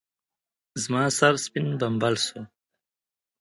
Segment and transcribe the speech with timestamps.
[0.83, 2.39] زما سر سپين بمبل شو.